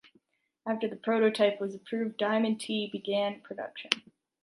[0.65, 3.91] After the prototype was approved, Diamond T began production.